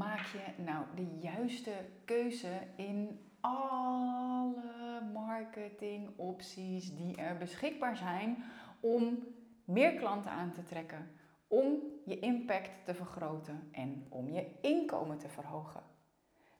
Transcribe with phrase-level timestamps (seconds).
[0.00, 1.72] maak je nou de juiste
[2.04, 8.44] keuze in alle marketingopties die er beschikbaar zijn
[8.80, 9.18] om
[9.64, 11.10] meer klanten aan te trekken,
[11.48, 15.82] om je impact te vergroten en om je inkomen te verhogen?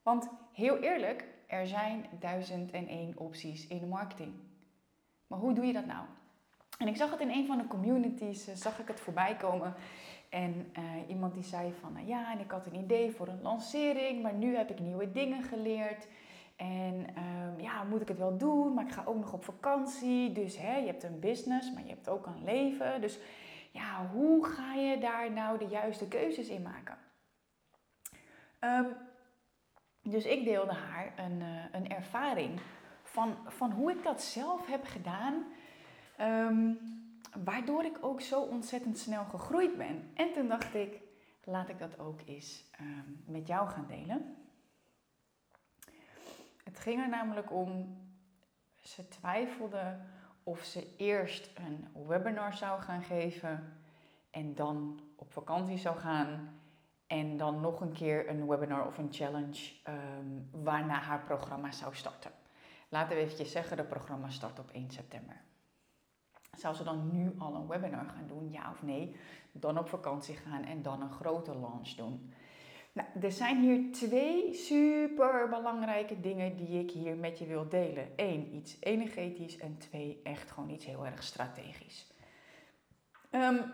[0.03, 4.33] Want heel eerlijk, er zijn duizend en één opties in de marketing.
[5.27, 6.05] Maar hoe doe je dat nou?
[6.79, 9.75] En ik zag het in een van de communities, eh, zag ik het voorbij komen.
[10.31, 13.43] En uh, iemand die zei van, nou ja, en ik had een idee voor een
[13.43, 16.07] lancering, maar nu heb ik nieuwe dingen geleerd.
[16.57, 18.75] En um, ja, moet ik het wel doen?
[18.75, 20.33] Maar ik ga ook nog op vakantie.
[20.33, 23.01] Dus hè, je hebt een business, maar je hebt ook een leven.
[23.01, 23.19] Dus
[23.71, 26.99] ja, hoe ga je daar nou de juiste keuzes in maken?
[28.61, 28.97] Um,
[30.03, 32.61] dus ik deelde haar een, uh, een ervaring
[33.03, 35.45] van, van hoe ik dat zelf heb gedaan.
[36.21, 36.79] Um,
[37.45, 40.11] waardoor ik ook zo ontzettend snel gegroeid ben.
[40.15, 41.01] En toen dacht ik,
[41.45, 44.37] laat ik dat ook eens um, met jou gaan delen.
[46.65, 47.99] Het ging er namelijk om,
[48.83, 49.99] ze twijfelde
[50.43, 53.81] of ze eerst een webinar zou gaan geven
[54.31, 56.59] en dan op vakantie zou gaan
[57.07, 61.95] en dan nog een keer een webinar of een challenge um, waarna haar programma zou
[61.95, 62.31] starten.
[62.89, 65.41] Laten we eventjes zeggen, de programma start op 1 september.
[66.61, 69.17] Zou ze dan nu al een webinar gaan doen, ja of nee?
[69.53, 72.33] Dan op vakantie gaan en dan een grote launch doen.
[72.93, 78.09] Nou, er zijn hier twee super belangrijke dingen die ik hier met je wil delen.
[78.17, 82.13] Eén, iets energetisch en twee, echt gewoon iets heel erg strategisch.
[83.31, 83.73] Um,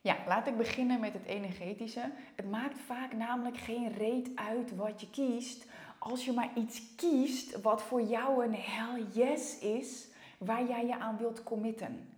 [0.00, 2.12] ja, laat ik beginnen met het energetische.
[2.36, 5.66] Het maakt vaak namelijk geen reet uit wat je kiest.
[5.98, 10.10] Als je maar iets kiest wat voor jou een hell yes is,
[10.44, 12.08] waar jij je aan wilt committen.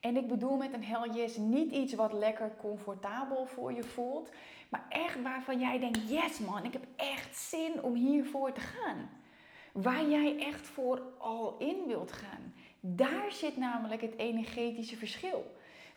[0.00, 4.30] En ik bedoel met een hell yes niet iets wat lekker comfortabel voor je voelt,
[4.68, 9.10] maar echt waarvan jij denkt: yes man, ik heb echt zin om hiervoor te gaan.
[9.72, 12.52] Waar jij echt voor al in wilt gaan.
[12.80, 15.44] Daar zit namelijk het energetische verschil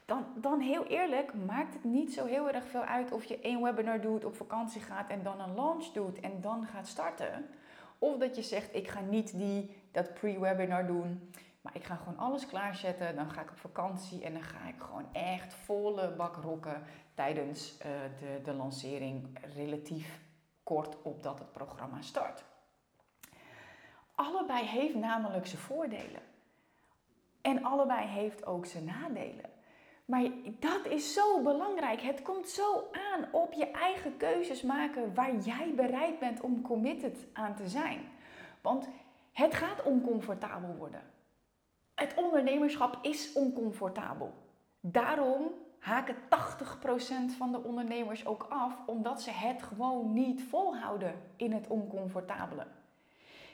[0.05, 3.61] dan, dan heel eerlijk maakt het niet zo heel erg veel uit of je één
[3.61, 7.45] webinar doet, op vakantie gaat en dan een launch doet en dan gaat starten.
[7.99, 11.31] Of dat je zegt, ik ga niet die, dat pre-webinar doen,
[11.65, 13.15] maar ik ga gewoon alles klaarzetten.
[13.15, 16.83] Dan ga ik op vakantie en dan ga ik gewoon echt volle bak rocken
[17.13, 17.85] tijdens uh,
[18.19, 20.19] de, de lancering relatief
[20.63, 22.43] kort opdat het programma start.
[24.15, 26.21] Allebei heeft namelijk zijn voordelen.
[27.41, 29.49] En allebei heeft ook zijn nadelen.
[30.05, 32.01] Maar dat is zo belangrijk.
[32.01, 37.25] Het komt zo aan op je eigen keuzes maken waar jij bereid bent om committed
[37.33, 38.09] aan te zijn.
[38.61, 38.89] Want
[39.31, 41.14] het gaat oncomfortabel worden.
[41.95, 44.33] Het ondernemerschap is oncomfortabel.
[44.79, 46.17] Daarom haken 80%
[47.37, 52.67] van de ondernemers ook af, omdat ze het gewoon niet volhouden in het oncomfortabele.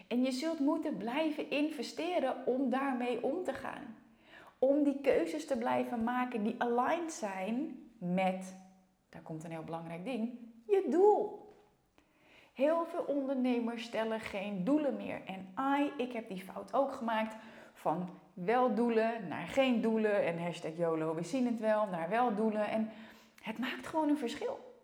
[0.08, 3.96] En je zult moeten blijven investeren om daarmee om te gaan
[4.62, 8.56] om die keuzes te blijven maken die aligned zijn met,
[9.10, 11.40] daar komt een heel belangrijk ding, je doel.
[12.54, 15.22] Heel veel ondernemers stellen geen doelen meer.
[15.26, 17.36] En I, ik heb die fout ook gemaakt
[17.82, 22.36] van wel doelen naar geen doelen en hashtag YOLO, we zien het wel, naar wel
[22.36, 22.70] doelen.
[22.70, 22.90] En
[23.42, 24.80] het maakt gewoon een verschil.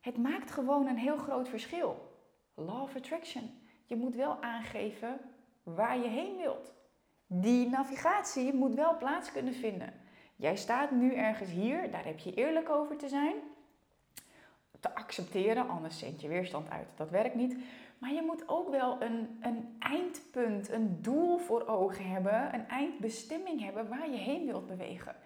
[0.00, 2.12] Het maakt gewoon een heel groot verschil.
[2.54, 3.50] Law of Attraction.
[3.84, 5.20] Je moet wel aangeven
[5.62, 6.76] waar je heen wilt
[7.28, 9.92] die navigatie moet wel plaats kunnen vinden.
[10.36, 13.34] Jij staat nu ergens hier, daar heb je eerlijk over te zijn.
[14.80, 16.86] Te accepteren, anders zend je weerstand uit.
[16.96, 17.56] Dat werkt niet.
[17.98, 23.60] Maar je moet ook wel een, een eindpunt, een doel voor ogen hebben, een eindbestemming
[23.60, 25.16] hebben waar je heen wilt bewegen.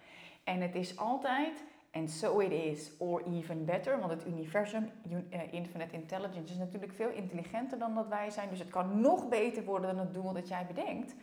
[0.45, 4.91] En het is altijd, and so it is, or even better, want het universum,
[5.31, 8.49] eh, infinite intelligence, is natuurlijk veel intelligenter dan dat wij zijn.
[8.49, 11.15] Dus het kan nog beter worden dan het doel dat jij bedenkt.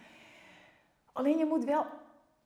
[1.14, 1.86] Alleen je moet wel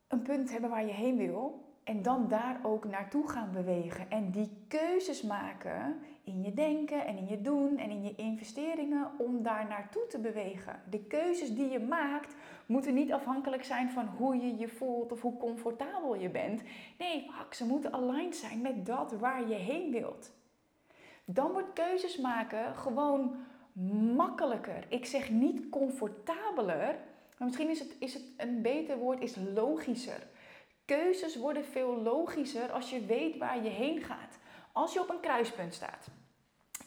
[0.07, 1.71] een punt hebben waar je heen wil.
[1.83, 4.09] En dan daar ook naartoe gaan bewegen.
[4.09, 9.11] En die keuzes maken in je denken en in je doen en in je investeringen
[9.17, 10.81] om daar naartoe te bewegen.
[10.89, 12.35] De keuzes die je maakt
[12.65, 16.61] moeten niet afhankelijk zijn van hoe je je voelt of hoe comfortabel je bent.
[16.97, 20.31] Nee, ze moeten aligned zijn met dat waar je heen wilt.
[21.25, 23.35] Dan wordt keuzes maken gewoon
[24.15, 24.85] makkelijker.
[24.89, 26.95] Ik zeg niet comfortabeler,
[27.37, 30.27] maar misschien is het, is het een beter woord, is logischer.
[30.85, 34.41] Keuzes worden veel logischer als je weet waar je heen gaat.
[34.73, 36.07] Als je op een kruispunt staat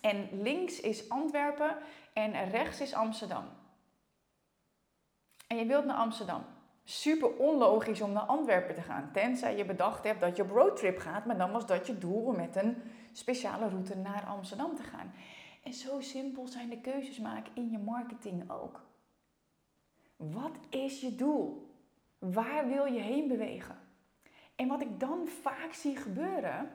[0.00, 1.76] en links is Antwerpen
[2.12, 3.44] en rechts is Amsterdam.
[5.46, 6.44] En je wilt naar Amsterdam.
[6.84, 9.10] super onlogisch om naar Antwerpen te gaan.
[9.12, 12.24] Tenzij je bedacht hebt dat je op roadtrip gaat, maar dan was dat je doel
[12.24, 15.14] om met een speciale route naar Amsterdam te gaan.
[15.62, 18.84] En zo simpel zijn de keuzes maken in je marketing ook.
[20.16, 21.74] Wat is je doel?
[22.18, 23.78] Waar wil je heen bewegen?
[24.56, 26.70] En wat ik dan vaak zie gebeuren,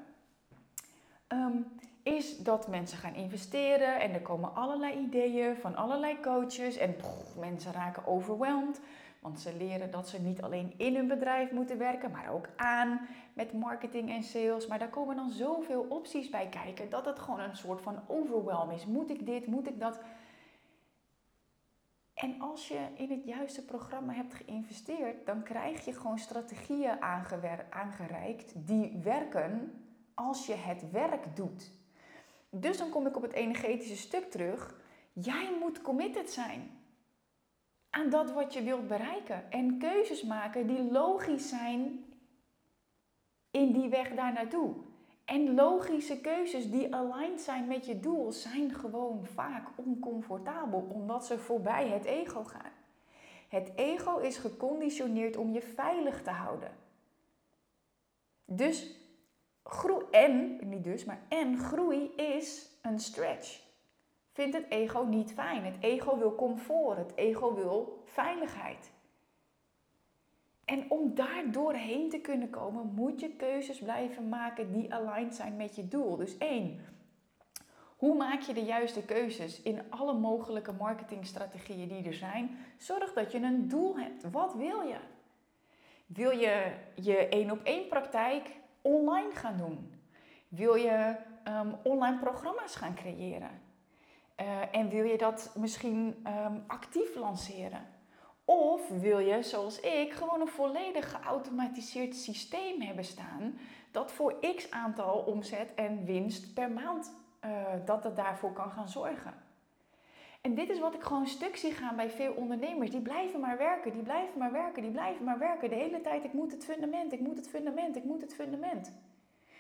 [1.32, 1.58] ehm,
[2.04, 6.96] is dat mensen gaan investeren en er komen allerlei ideeën van allerlei coaches en
[7.40, 8.80] mensen raken overweldigd.
[9.20, 13.08] Want ze leren dat ze niet alleen in hun bedrijf moeten werken, maar ook aan
[13.34, 14.68] met marketing en sales.
[14.68, 18.72] Maar daar komen dan zoveel opties bij kijken dat het gewoon een soort van overwhelm
[18.72, 18.86] is.
[18.86, 19.48] Moet ik dit?
[19.48, 20.00] Moet ik dat?
[22.14, 27.02] En als je in het juiste programma hebt geïnvesteerd, dan krijg je gewoon strategieën
[27.70, 29.74] aangereikt die werken
[30.28, 31.72] als je het werk doet.
[32.50, 34.76] Dus dan kom ik op het energetische stuk terug.
[35.14, 36.80] Jij moet committed zijn
[37.90, 39.52] aan dat wat je wilt bereiken.
[39.52, 42.06] En keuzes maken die logisch zijn
[43.52, 44.74] in die weg daar naartoe.
[45.26, 51.40] En logische keuzes die aligned zijn met je doel zijn gewoon vaak oncomfortabel omdat ze
[51.40, 52.72] voorbij het ego gaan.
[53.50, 56.72] Het ego is geconditioneerd om je veilig te houden.
[58.46, 59.01] Dus
[59.64, 63.62] groei, en, niet dus, maar en groei is een stretch.
[64.32, 65.66] Vindt het ego niet fijn.
[65.66, 68.92] Het ego wil comfort, het ego wil veiligheid.
[70.66, 75.56] En om daar doorheen te kunnen komen, moet je keuzes blijven maken die aligned zijn
[75.56, 76.16] met je doel.
[76.16, 76.80] Dus één,
[77.98, 82.58] hoe maak je de juiste keuzes in alle mogelijke marketingstrategieën die er zijn?
[82.78, 84.32] Zorg dat je een doel hebt.
[84.32, 84.98] Wat wil je?
[86.06, 88.50] Wil je je één op één praktijk
[88.82, 89.94] online gaan doen?
[90.48, 91.16] Wil je
[91.48, 93.62] um, online programma's gaan creëren?
[94.42, 97.88] Uh, en wil je dat misschien um, actief lanceren?
[98.46, 103.60] Of wil je, zoals ik, gewoon een volledig geautomatiseerd systeem hebben staan
[103.92, 107.14] dat voor x aantal omzet en winst per maand
[107.46, 107.52] uh,
[107.86, 109.34] dat daarvoor kan gaan zorgen.
[110.42, 112.92] En dit is wat ik gewoon stuk zie gaan bij veel ondernemers.
[112.92, 115.70] Die blijven maar werken, die blijven maar werken, die blijven maar werken.
[115.70, 118.92] De hele tijd, ik moet het fundament, ik moet het fundament, ik moet het fundament.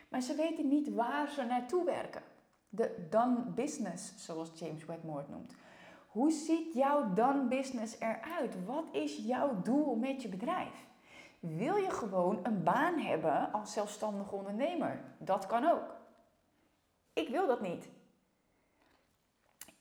[0.10, 2.22] Maar ze weten niet waar ze naartoe werken.
[2.69, 5.56] De done business, zoals James Wedmore het noemt.
[6.07, 8.66] Hoe ziet jouw done business eruit?
[8.66, 10.88] Wat is jouw doel met je bedrijf?
[11.39, 15.04] Wil je gewoon een baan hebben als zelfstandig ondernemer?
[15.18, 15.95] Dat kan ook.
[17.13, 17.89] Ik wil dat niet.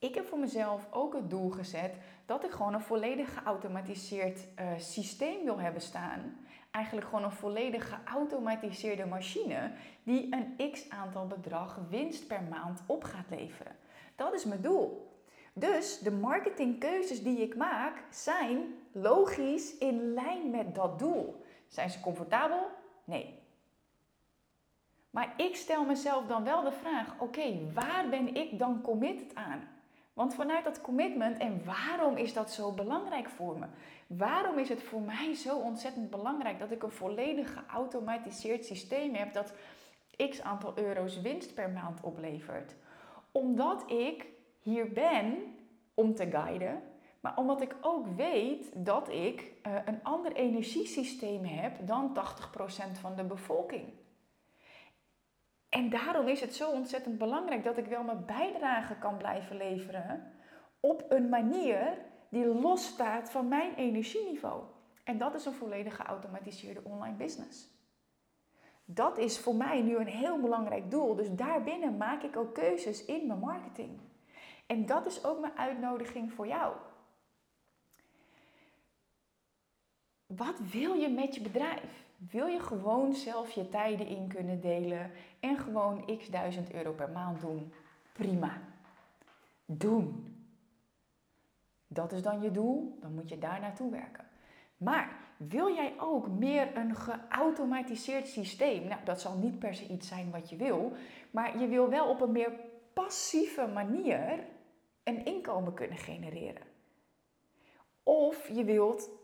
[0.00, 1.94] Ik heb voor mezelf ook het doel gezet
[2.26, 6.46] dat ik gewoon een volledig geautomatiseerd uh, systeem wil hebben staan.
[6.70, 13.04] Eigenlijk gewoon een volledig geautomatiseerde machine die een x aantal bedrag winst per maand op
[13.04, 13.76] gaat leveren.
[14.16, 15.18] Dat is mijn doel.
[15.52, 21.44] Dus de marketingkeuzes die ik maak zijn logisch in lijn met dat doel.
[21.68, 22.66] Zijn ze comfortabel?
[23.04, 23.38] Nee.
[25.10, 29.78] Maar ik stel mezelf dan wel de vraag: oké, waar ben ik dan committed aan?
[30.12, 33.66] Want vanuit dat commitment, en waarom is dat zo belangrijk voor me?
[34.06, 39.32] Waarom is het voor mij zo ontzettend belangrijk dat ik een volledig geautomatiseerd systeem heb
[39.32, 39.52] dat
[40.28, 42.74] x aantal euro's winst per maand oplevert?
[43.32, 44.26] Omdat ik
[44.58, 45.54] hier ben
[45.94, 46.82] om te guiden,
[47.20, 52.18] maar omdat ik ook weet dat ik uh, een ander energiesysteem heb dan
[52.96, 53.92] 80% van de bevolking.
[55.70, 60.32] En daarom is het zo ontzettend belangrijk dat ik wel mijn bijdrage kan blijven leveren
[60.80, 64.62] op een manier die losstaat van mijn energieniveau.
[65.04, 67.68] En dat is een volledig geautomatiseerde online business.
[68.84, 71.14] Dat is voor mij nu een heel belangrijk doel.
[71.14, 73.98] Dus daarbinnen maak ik ook keuzes in mijn marketing.
[74.66, 76.76] En dat is ook mijn uitnodiging voor jou.
[80.26, 82.09] Wat wil je met je bedrijf?
[82.28, 85.10] Wil je gewoon zelf je tijden in kunnen delen
[85.40, 87.72] en gewoon x duizend euro per maand doen?
[88.12, 88.62] Prima.
[89.64, 90.34] Doen.
[91.86, 94.24] Dat is dan je doel, dan moet je daar naartoe werken.
[94.76, 98.88] Maar wil jij ook meer een geautomatiseerd systeem?
[98.88, 100.92] Nou, dat zal niet per se iets zijn wat je wil,
[101.30, 102.52] maar je wil wel op een meer
[102.92, 104.44] passieve manier
[105.02, 106.66] een inkomen kunnen genereren.
[108.02, 109.19] Of je wilt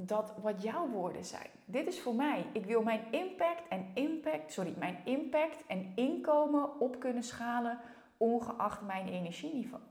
[0.00, 1.50] dat wat jouw woorden zijn.
[1.64, 2.46] Dit is voor mij.
[2.52, 7.80] Ik wil mijn impact en impact, sorry, mijn impact en inkomen op kunnen schalen
[8.16, 9.82] ongeacht mijn energieniveau.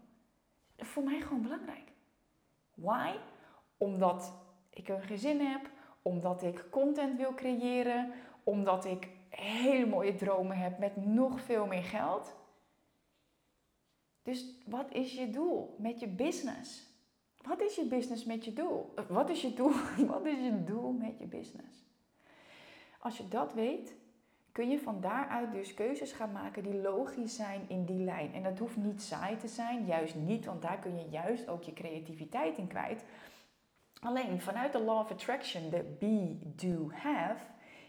[0.78, 1.92] Voor mij gewoon belangrijk.
[2.74, 3.16] Why?
[3.78, 4.34] Omdat
[4.70, 5.70] ik een gezin heb,
[6.02, 8.12] omdat ik content wil creëren,
[8.44, 12.36] omdat ik hele mooie dromen heb met nog veel meer geld.
[14.24, 16.93] Dus wat is je doel met je business?
[17.48, 18.94] Wat is je business met je doel?
[19.08, 19.74] Wat is je doel?
[20.08, 21.86] Wat is je doel met je business?
[23.00, 23.96] Als je dat weet,
[24.52, 28.34] kun je van daaruit dus keuzes gaan maken die logisch zijn in die lijn.
[28.34, 31.64] En dat hoeft niet saai te zijn, juist niet, want daar kun je juist ook
[31.64, 33.04] je creativiteit in kwijt.
[34.00, 37.46] Alleen vanuit de law of attraction, de be, do, have,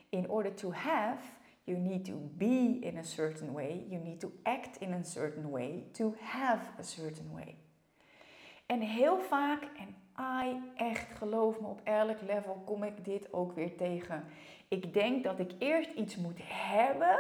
[0.09, 1.25] in order to have,
[1.65, 5.51] you need to be in a certain way, you need to act in a certain
[5.51, 7.64] way to have a certain way.
[8.67, 9.97] En heel vaak, en
[10.45, 14.25] I echt geloof me, op elk level kom ik dit ook weer tegen.
[14.69, 17.19] Ik denk dat ik eerst iets moet hebben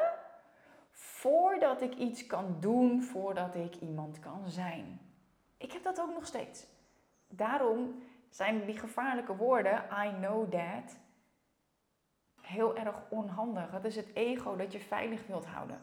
[0.90, 5.00] voordat ik iets kan doen, voordat ik iemand kan zijn.
[5.56, 6.66] Ik heb dat ook nog steeds.
[7.28, 10.96] Daarom zijn die gevaarlijke woorden, I know that,
[12.40, 13.70] heel erg onhandig.
[13.70, 15.80] Het is het ego dat je veilig wilt houden.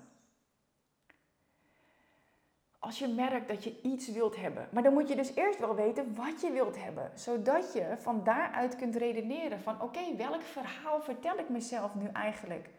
[2.83, 5.75] Als je merkt dat je iets wilt hebben, maar dan moet je dus eerst wel
[5.75, 11.01] weten wat je wilt hebben, zodat je van daaruit kunt redeneren van oké, welk verhaal
[11.01, 12.69] vertel ik mezelf nu eigenlijk?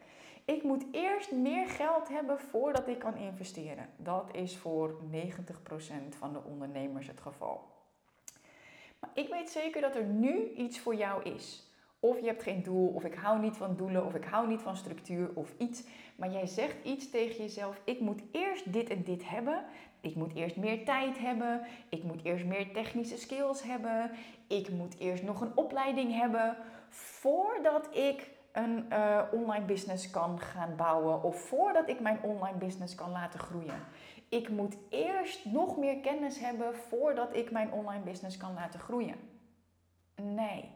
[0.45, 3.89] Ik moet eerst meer geld hebben voordat ik kan investeren.
[3.97, 5.15] Dat is voor 90%
[6.09, 7.65] van de ondernemers het geval.
[8.99, 11.71] Maar ik weet zeker dat er nu iets voor jou is.
[12.01, 14.61] Of je hebt geen doel, of ik hou niet van doelen, of ik hou niet
[14.61, 15.83] van structuur of iets.
[16.17, 19.65] Maar jij zegt iets tegen jezelf: ik moet eerst dit en dit hebben.
[20.03, 21.61] Ik moet eerst meer tijd hebben.
[21.89, 24.11] Ik moet eerst meer technische skills hebben.
[24.47, 26.57] Ik moet eerst nog een opleiding hebben.
[26.89, 31.23] Voordat ik een uh, online business kan gaan bouwen.
[31.23, 33.81] Of voordat ik mijn online business kan laten groeien.
[34.29, 39.17] Ik moet eerst nog meer kennis hebben voordat ik mijn online business kan laten groeien.
[40.23, 40.71] Nee.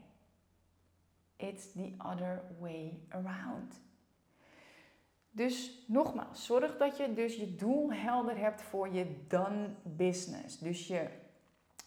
[1.37, 3.80] It's the other way around.
[5.37, 10.59] Dus nogmaals, zorg dat je dus je doel helder hebt voor je done business.
[10.59, 11.07] Dus je,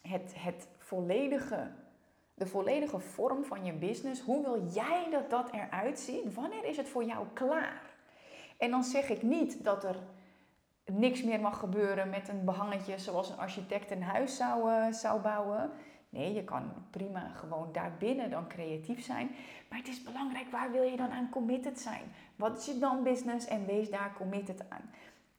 [0.01, 1.71] het, het volledige,
[2.33, 4.21] de volledige vorm van je business.
[4.21, 6.33] Hoe wil jij dat dat eruit ziet?
[6.33, 7.81] Wanneer is het voor jou klaar?
[8.57, 9.95] En dan zeg ik niet dat er
[10.85, 15.21] niks meer mag gebeuren met een behangetje zoals een architect een huis zou, uh, zou
[15.21, 15.71] bouwen.
[16.09, 19.31] Nee, je kan prima gewoon daarbinnen dan creatief zijn.
[19.69, 22.03] Maar het is belangrijk, waar wil je dan aan committed zijn?
[22.35, 24.91] Wat is je dan business en wees daar committed aan.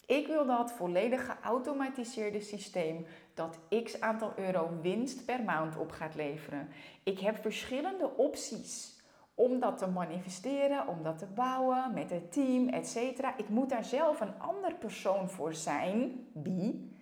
[0.07, 6.15] Ik wil dat volledig geautomatiseerde systeem dat x aantal euro winst per maand op gaat
[6.15, 6.69] leveren.
[7.03, 8.99] Ik heb verschillende opties
[9.35, 12.97] om dat te manifesteren, om dat te bouwen met het team, etc.
[13.37, 16.99] Ik moet daar zelf een ander persoon voor zijn, wie.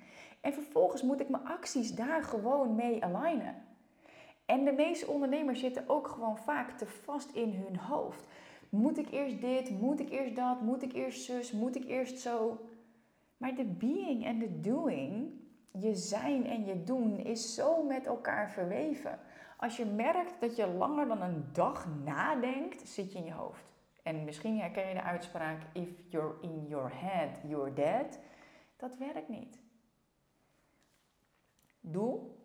[0.49, 3.55] En vervolgens moet ik mijn acties daar gewoon mee alignen.
[4.47, 8.26] En de meeste ondernemers zitten ook gewoon vaak te vast in hun hoofd.
[8.69, 9.71] Moet ik eerst dit?
[9.81, 10.61] Moet ik eerst dat?
[10.61, 11.52] Moet ik eerst zus?
[11.52, 12.61] Moet ik eerst zo?
[13.37, 15.31] Maar de being en de doing,
[15.73, 19.19] je zijn en je doen, is zo met elkaar verweven.
[19.57, 23.64] Als je merkt dat je langer dan een dag nadenkt, zit je in je hoofd.
[24.02, 28.19] En misschien herken je de uitspraak: if you're in your head, you're dead.
[28.76, 29.67] Dat werkt niet.
[31.80, 32.38] Doel: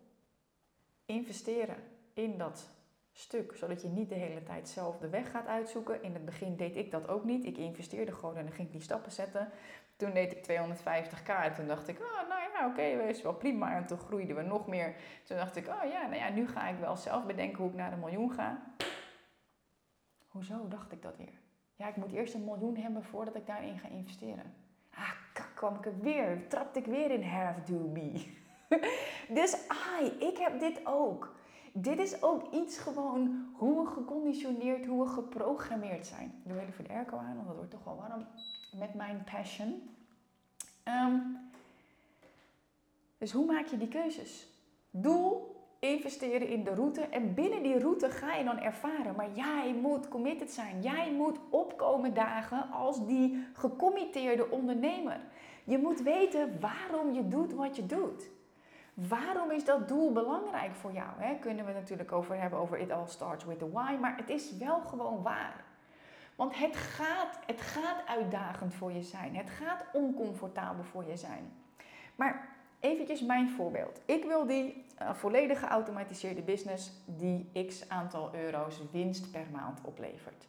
[1.04, 1.76] investeren
[2.12, 2.70] in dat
[3.12, 6.02] stuk, zodat je niet de hele tijd zelf de weg gaat uitzoeken.
[6.02, 7.44] In het begin deed ik dat ook niet.
[7.44, 9.48] Ik investeerde gewoon en dan ging ik die stappen zetten.
[9.96, 13.34] Toen deed ik 250k en toen dacht ik, oh, nou ja, oké, okay, is wel
[13.34, 13.76] prima.
[13.76, 14.94] En toen groeiden we nog meer.
[15.24, 17.76] Toen dacht ik, oh ja, nou ja, nu ga ik wel zelf bedenken hoe ik
[17.76, 18.62] naar de miljoen ga.
[20.28, 21.40] Hoezo dacht ik dat weer?
[21.74, 24.54] Ja, ik moet eerst een miljoen hebben voordat ik daarin ga investeren.
[24.94, 25.12] Ah,
[25.54, 26.48] kwam ik er weer.
[26.48, 28.42] Trapte ik weer in have do me.
[29.38, 31.34] dus ai, ik heb dit ook.
[31.72, 36.40] Dit is ook iets gewoon hoe we geconditioneerd, hoe we geprogrammeerd zijn.
[36.44, 38.26] Ik doe even de airco aan, want dat wordt toch wel warm
[38.78, 39.90] met mijn passion.
[40.82, 41.16] Ehm,
[43.18, 44.48] dus hoe maak je die keuzes?
[44.90, 47.00] Doel, investeren in de route.
[47.00, 49.14] En binnen die route ga je dan ervaren.
[49.16, 50.82] Maar jij moet committed zijn.
[50.82, 55.20] Jij moet opkomen dagen als die gecommitteerde ondernemer.
[55.64, 58.30] Je moet weten waarom je doet wat je doet.
[58.94, 61.08] Waarom is dat doel belangrijk voor jou?
[61.16, 61.34] Hè?
[61.34, 64.30] Kunnen we het natuurlijk over hebben over it all starts with the why, maar het
[64.30, 65.64] is wel gewoon waar.
[66.34, 69.36] Want het gaat, het gaat uitdagend voor je zijn.
[69.36, 71.52] Het gaat oncomfortabel voor je zijn.
[72.14, 72.48] Maar
[72.80, 74.00] eventjes mijn voorbeeld.
[74.04, 80.46] Ik wil die uh, volledig geautomatiseerde business die x aantal euro's winst per maand oplevert.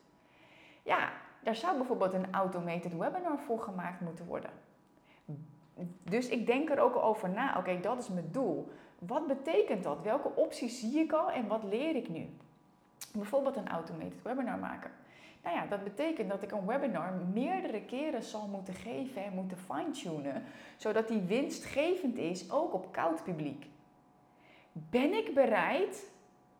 [0.84, 1.12] Ja,
[1.44, 4.52] daar zou bijvoorbeeld een automated webinar voor gemaakt moeten worden
[6.04, 7.58] dus ik denk er ook over na.
[7.58, 8.72] Oké, dat is mijn doel.
[9.00, 10.02] Wat betekent dat?
[10.02, 12.30] Welke opties zie ik al en wat leer ik nu?
[13.14, 14.92] Bijvoorbeeld een automated webinar maken.
[15.44, 19.58] Nou ja, dat betekent dat ik een webinar meerdere keren zal moeten geven en moeten
[19.58, 20.44] fine-tunen,
[20.78, 23.66] zodat die winstgevend is ook op koud publiek.
[24.72, 26.06] Ben ik bereid,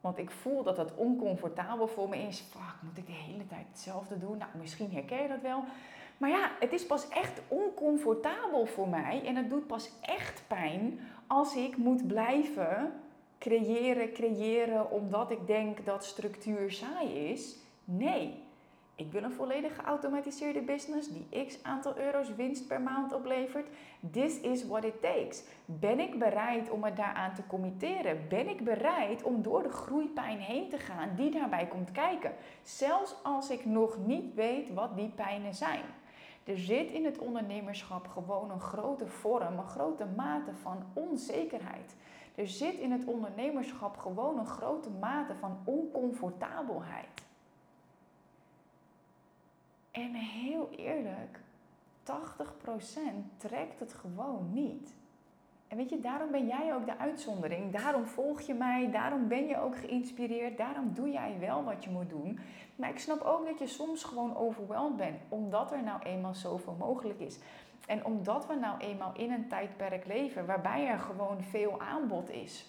[0.02, 2.40] want ik voel dat het oncomfortabel voor me is.
[2.40, 4.38] Fuck, moet ik de hele tijd hetzelfde doen?
[4.38, 5.64] Nou, misschien herken je dat wel.
[6.18, 11.00] Maar ja, het is pas echt oncomfortabel voor mij en het doet pas echt pijn
[11.28, 12.94] als ik moet blijven
[13.40, 17.58] creëren, creëren omdat ik denk dat structuur saai is.
[17.84, 18.44] Nee,
[18.96, 23.68] ik wil een volledig geautomatiseerde business die x aantal euro's winst per maand oplevert.
[24.12, 25.44] This is what it takes.
[25.66, 28.26] Ben ik bereid om me daaraan te committeren?
[28.30, 32.34] Ben ik bereid om door de groeipijn heen te gaan die daarbij komt kijken?
[32.64, 35.84] Zelfs als ik nog niet weet wat die pijnen zijn.
[36.46, 41.96] Er zit in het ondernemerschap gewoon een grote vorm, een grote mate van onzekerheid.
[42.36, 47.24] Er zit in het ondernemerschap gewoon een grote mate van oncomfortabelheid.
[49.92, 51.40] En heel eerlijk,
[52.04, 52.12] 80%
[53.38, 54.94] trekt het gewoon niet.
[55.68, 57.72] En weet je, daarom ben jij ook de uitzondering.
[57.72, 61.90] Daarom volg je mij, daarom ben je ook geïnspireerd, daarom doe jij wel wat je
[61.90, 62.40] moet doen.
[62.76, 66.76] Maar ik snap ook dat je soms gewoon overweldigd bent, omdat er nou eenmaal zoveel
[66.80, 67.40] mogelijk is.
[67.88, 72.66] En omdat we nou eenmaal in een tijdperk leven waarbij er gewoon veel aanbod is.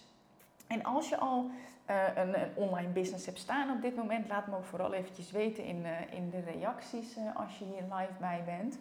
[0.67, 1.49] En als je al
[1.89, 5.31] uh, een, een, online business hebt staan op dit moment, laat me ook vooral eventjes
[5.31, 8.79] weten in, uh, in de reacties uh, als je hier live bij bent.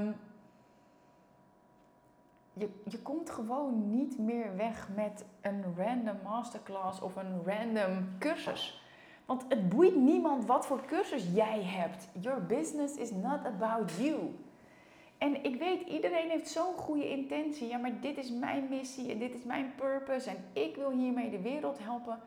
[0.00, 0.14] Um,
[2.58, 8.84] je, je komt gewoon niet meer weg met een random masterclass of een random cursus.
[9.26, 12.08] Want het boeit niemand wat voor cursus jij hebt.
[12.20, 14.34] Your business is not about you.
[15.18, 17.68] En ik weet, iedereen heeft zo'n goede intentie.
[17.68, 21.30] Ja, maar dit is mijn missie en dit is mijn purpose en ik wil hiermee
[21.30, 22.18] de wereld helpen.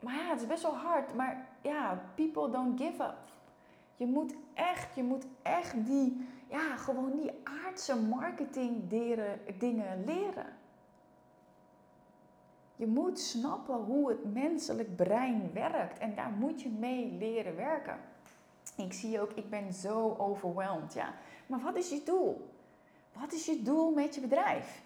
[0.00, 1.14] Maar ja, het is best wel hard.
[1.14, 3.16] Maar ja, people don't give up.
[3.96, 8.88] Je moet echt, je moet echt die, ja, gewoon die aardse marketing
[9.58, 10.46] dingen leren.
[12.76, 17.98] Je moet snappen hoe het menselijk brein werkt en daar moet je mee leren werken.
[18.76, 20.94] Ik zie ook, ik ben zo overweldigd.
[20.94, 21.14] Ja.
[21.46, 22.50] Maar wat is je doel?
[23.12, 24.84] Wat is je doel met je bedrijf?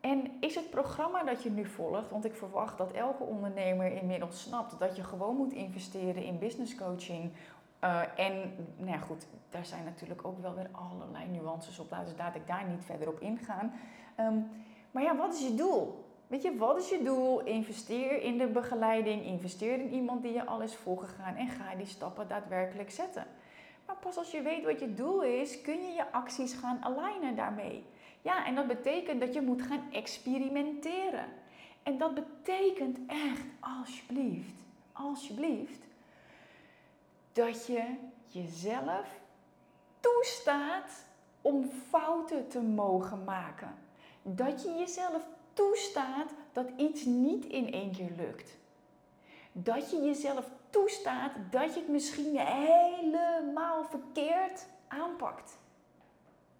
[0.00, 4.42] En is het programma dat je nu volgt, want ik verwacht dat elke ondernemer inmiddels
[4.42, 7.32] snapt dat je gewoon moet investeren in business coaching.
[7.84, 12.34] Uh, en nou goed, daar zijn natuurlijk ook wel weer allerlei nuances op, dus laat
[12.34, 13.72] ik daar niet verder op ingaan.
[14.20, 14.50] Um,
[14.90, 16.04] maar ja, wat is je doel?
[16.26, 17.40] Weet je, wat is je doel?
[17.40, 21.86] Investeer in de begeleiding, investeer in iemand die je al is volgegaan en ga die
[21.86, 23.26] stappen daadwerkelijk zetten.
[23.86, 27.36] Maar pas als je weet wat je doel is, kun je je acties gaan alignen
[27.36, 27.84] daarmee.
[28.22, 31.24] Ja, en dat betekent dat je moet gaan experimenteren.
[31.82, 34.54] En dat betekent echt, alsjeblieft,
[34.92, 35.84] alsjeblieft,
[37.32, 37.94] dat je
[38.26, 39.20] jezelf
[40.00, 41.04] toestaat
[41.42, 43.74] om fouten te mogen maken.
[44.22, 48.56] Dat je jezelf toestaat dat iets niet in één keer lukt.
[49.52, 55.58] Dat je jezelf toestaat dat je het misschien helemaal verkeerd aanpakt.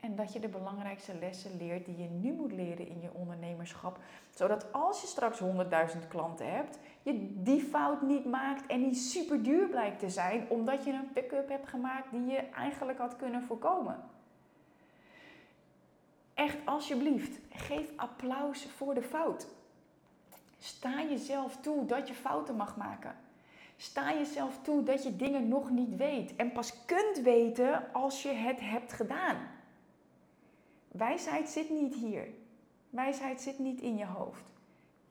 [0.02, 3.98] En dat je de belangrijkste lessen leert die je nu moet leren in je ondernemerschap.
[4.30, 9.42] Zodat als je straks 100.000 klanten hebt, je die fout niet maakt en die super
[9.42, 13.42] duur blijkt te zijn, omdat je een pick-up hebt gemaakt die je eigenlijk had kunnen
[13.42, 14.04] voorkomen.
[16.34, 19.46] Echt alsjeblieft, geef applaus voor de fout.
[20.58, 23.16] Sta jezelf toe dat je fouten mag maken.
[23.76, 28.32] Sta jezelf toe dat je dingen nog niet weet en pas kunt weten als je
[28.32, 29.60] het hebt gedaan.
[30.92, 32.28] Wijsheid zit niet hier.
[32.90, 34.44] Wijsheid zit niet in je hoofd.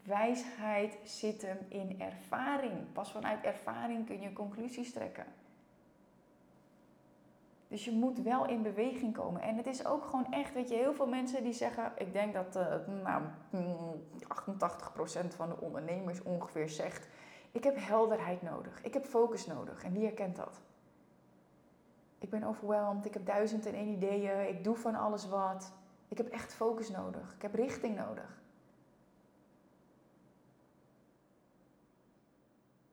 [0.04, 2.92] Wijsheid zit hem in ervaring.
[2.94, 5.26] Pas vanuit ervaring kun je conclusies trekken.
[7.68, 9.42] Dus je moet wel in beweging komen.
[9.42, 12.34] En het is ook gewoon echt, weet je, heel veel mensen die zeggen, ik denk
[12.34, 13.24] dat uh, nou,
[15.26, 17.08] 88% van de ondernemers ongeveer zegt,
[17.52, 19.84] ik heb helderheid nodig, ik heb focus nodig.
[19.84, 20.62] En wie herkent dat?
[22.22, 25.74] Ik ben overweldigd, ik heb duizend en één ideeën, ik doe van alles wat.
[26.08, 28.42] Ik heb echt focus nodig, ik heb richting nodig.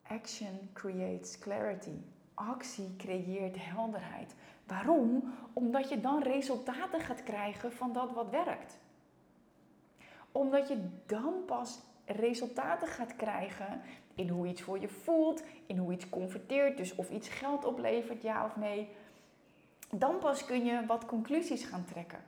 [0.03, 1.97] Action creates clarity.
[2.35, 4.35] Actie creëert helderheid.
[4.67, 5.35] Waarom?
[5.53, 8.79] Omdat je dan resultaten gaat krijgen van dat wat werkt.
[10.33, 13.81] Omdat je dan pas resultaten gaat krijgen
[14.15, 18.23] in hoe iets voor je voelt, in hoe iets converteert, dus of iets geld oplevert,
[18.23, 18.89] ja of nee.
[19.91, 22.19] Dan pas kun je wat conclusies gaan trekken.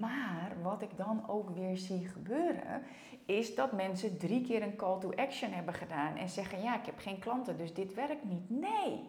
[0.00, 2.82] Maar wat ik dan ook weer zie gebeuren,
[3.24, 6.86] is dat mensen drie keer een call to action hebben gedaan en zeggen: Ja, ik
[6.86, 8.50] heb geen klanten, dus dit werkt niet.
[8.50, 9.08] Nee.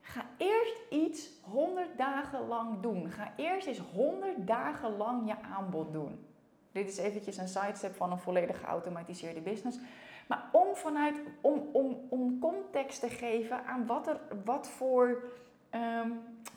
[0.00, 3.10] Ga eerst iets 100 dagen lang doen.
[3.10, 6.26] Ga eerst eens 100 dagen lang je aanbod doen.
[6.72, 9.78] Dit is eventjes een sidestep van een volledig geautomatiseerde business.
[10.28, 15.22] Maar om vanuit, om, om, om context te geven aan wat, er, wat voor
[15.72, 16.10] ehm,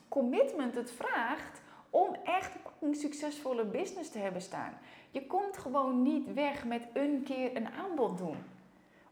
[0.08, 4.74] commitment het vraagt om echt een succesvolle business te hebben staan.
[5.12, 8.38] Je komt gewoon niet weg met een keer een aanbod doen.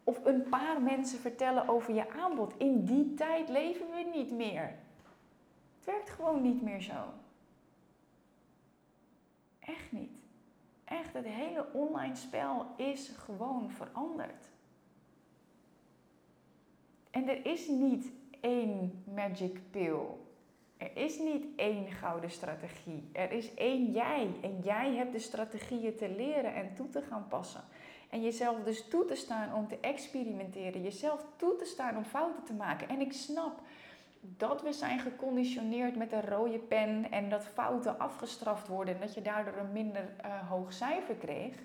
[0.03, 2.53] Of een paar mensen vertellen over je aanbod.
[2.57, 4.75] In die tijd leven we niet meer.
[5.75, 7.13] Het werkt gewoon niet meer zo.
[9.59, 10.21] Echt niet.
[10.83, 14.49] Echt, het hele online spel is gewoon veranderd.
[17.11, 18.11] En er is niet
[18.43, 20.01] één magic pill.
[20.77, 23.09] Er is niet één gouden strategie.
[23.11, 24.29] Er is één jij.
[24.41, 27.63] En jij hebt de strategieën te leren en toe te gaan passen.
[28.09, 30.81] En jezelf dus toe te staan om te experimenteren.
[30.81, 32.89] Jezelf toe te staan om fouten te maken.
[32.89, 33.61] En ik snap
[34.19, 39.13] dat we zijn geconditioneerd met een rode pen en dat fouten afgestraft worden en dat
[39.13, 41.55] je daardoor een minder uh, hoog cijfer kreeg.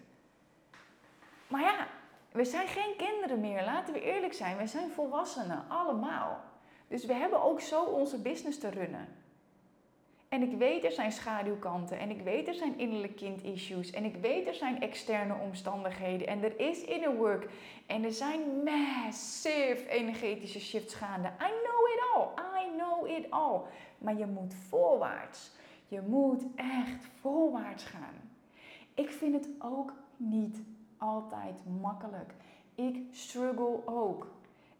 [1.48, 1.86] Maar ja,
[2.32, 4.56] we zijn geen kinderen meer, laten we eerlijk zijn.
[4.56, 6.47] We zijn volwassenen, allemaal.
[6.88, 9.08] Dus we hebben ook zo onze business te runnen.
[10.28, 14.04] En ik weet er zijn schaduwkanten en ik weet er zijn innerlijk kind issues en
[14.04, 17.48] ik weet er zijn externe omstandigheden en er is inner work
[17.86, 21.28] en er zijn massive energetische shifts gaande.
[21.28, 23.60] I know it all, I know it all.
[23.98, 25.50] Maar je moet voorwaarts.
[25.88, 28.14] Je moet echt voorwaarts gaan.
[28.94, 30.62] Ik vind het ook niet
[30.98, 32.32] altijd makkelijk.
[32.74, 34.26] Ik struggle ook.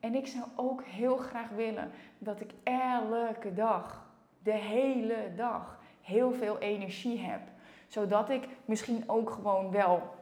[0.00, 4.06] En ik zou ook heel graag willen dat ik elke dag
[4.42, 7.40] de hele dag heel veel energie heb.
[7.87, 10.16] Zodat ik misschien ook gewoon wel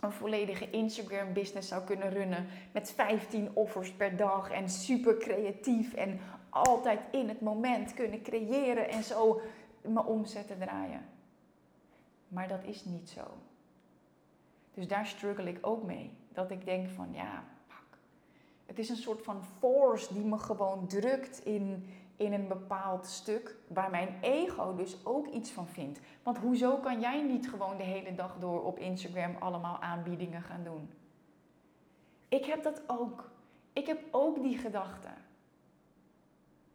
[0.00, 5.94] een volledige Instagram business zou kunnen runnen met 15 offers per dag en super creatief
[5.94, 9.40] en altijd in het moment kunnen creëren en zo
[9.82, 11.08] mijn omzetten draaien.
[12.28, 13.22] Maar dat is niet zo.
[14.74, 16.10] Dus daar struggle ik ook mee.
[16.32, 17.44] Dat ik denk van ja.
[18.70, 21.84] Het is een soort van force die me gewoon drukt in,
[22.16, 26.00] in een bepaald stuk waar mijn ego dus ook iets van vindt.
[26.22, 30.64] Want hoezo kan jij niet gewoon de hele dag door op Instagram allemaal aanbiedingen gaan
[30.64, 30.90] doen?
[32.28, 33.30] Ik heb dat ook.
[33.72, 35.14] Ik heb ook die gedachten.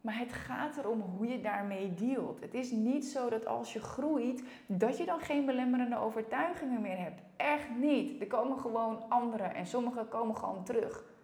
[0.00, 2.40] Maar het gaat erom hoe je daarmee dealt.
[2.40, 6.98] Het is niet zo dat als je groeit, dat je dan geen belemmerende overtuigingen meer
[6.98, 7.20] hebt.
[7.36, 8.20] Echt niet.
[8.20, 11.14] Er komen gewoon andere en sommige komen gewoon terug.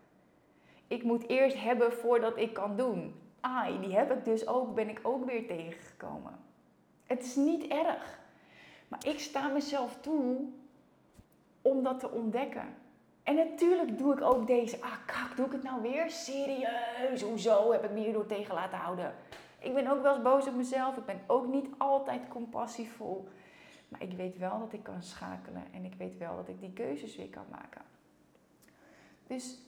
[0.93, 4.89] Ik moet eerst hebben voordat ik kan doen ai, die heb ik dus ook, ben
[4.89, 6.39] ik ook weer tegengekomen.
[7.05, 8.21] Het is niet erg.
[8.89, 10.49] Maar ik sta mezelf toe
[11.63, 12.75] om dat te ontdekken.
[13.23, 16.11] En natuurlijk doe ik ook deze, ah kak, doe ik het nou weer?
[16.11, 19.15] Serieus, hoezo heb ik me hierdoor tegen laten houden?
[19.59, 20.97] Ik ben ook wel eens boos op mezelf.
[20.97, 23.29] Ik ben ook niet altijd compassievol.
[23.89, 25.65] Maar ik weet wel dat ik kan schakelen.
[25.73, 27.83] En ik weet wel dat ik die keuzes weer kan maken.
[29.27, 29.59] Dus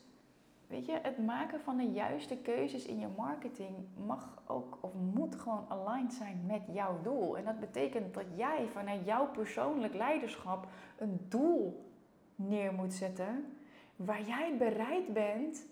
[0.67, 3.75] Weet je, het maken van de juiste keuzes in je marketing
[4.05, 7.37] mag ook of moet gewoon aligned zijn met jouw doel.
[7.37, 11.91] En dat betekent dat jij vanuit jouw persoonlijk leiderschap een doel
[12.35, 13.57] neer moet zetten
[13.95, 15.65] waar jij bereid bent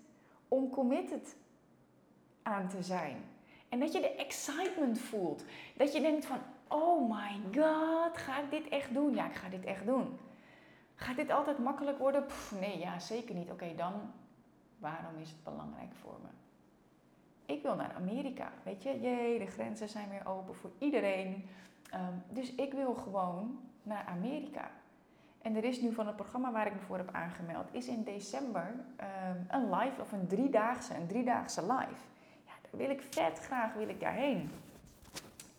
[0.48, 1.36] om committed
[2.42, 3.16] aan te zijn.
[3.68, 5.44] En dat je de excitement voelt.
[5.76, 9.14] Dat je denkt van, oh my god, ga ik dit echt doen?
[9.14, 10.18] Ja, ik ga dit echt doen.
[10.94, 12.24] Gaat dit altijd makkelijk worden?
[12.60, 13.50] nee, ja, zeker niet.
[13.50, 13.92] Oké, dan
[14.78, 16.28] Waarom is het belangrijk voor me?
[17.54, 18.52] Ik wil naar Amerika.
[18.62, 21.48] Weet je, jee, de grenzen zijn weer open voor iedereen.
[21.90, 24.70] Ehm, dus ik wil gewoon naar Amerika.
[25.42, 28.04] En er is nu van het programma waar ik me voor heb aangemeld, is in
[28.04, 32.02] december ehm, een live of een driedaagse, een driedaagse live.
[32.46, 34.50] Ja, daar wil ik vet graag wil ik daarheen.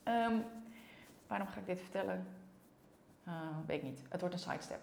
[0.03, 0.43] Um,
[1.27, 2.27] waarom ga ik dit vertellen?
[3.27, 3.33] Uh,
[3.65, 4.01] weet ik niet.
[4.09, 4.79] Het wordt een sidestep.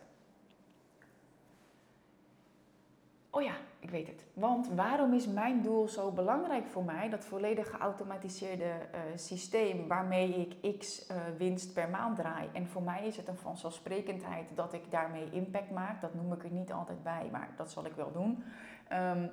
[3.34, 4.24] Oh ja, ik weet het.
[4.34, 7.08] Want waarom is mijn doel zo belangrijk voor mij?
[7.08, 12.48] Dat volledig geautomatiseerde uh, systeem waarmee ik x uh, winst per maand draai.
[12.52, 16.00] En voor mij is het een vanzelfsprekendheid dat ik daarmee impact maak.
[16.00, 18.44] Dat noem ik er niet altijd bij, maar dat zal ik wel doen.
[18.92, 19.30] Um,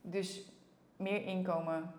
[0.00, 0.52] dus
[0.96, 1.92] meer inkomen,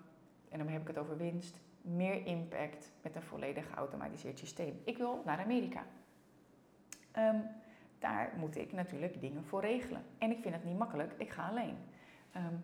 [0.49, 4.81] en dan heb ik het over winst, meer impact met een volledig geautomatiseerd systeem.
[4.83, 5.83] Ik wil naar Amerika.
[7.17, 7.43] Um,
[8.01, 10.03] daar moet ik natuurlijk dingen voor regelen.
[10.17, 11.77] En ik vind het niet makkelijk, ik ga alleen.
[12.35, 12.63] Um,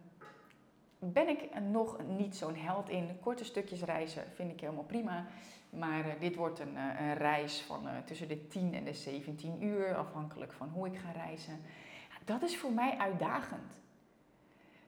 [0.99, 5.25] ben ik nog niet zo'n held in korte stukjes reizen, vind ik helemaal prima.
[5.69, 8.93] Maar uh, dit wordt een, uh, een reis van uh, tussen de 10 en de
[8.93, 11.61] 17 uur, afhankelijk van hoe ik ga reizen.
[12.25, 13.81] Dat is voor mij uitdagend.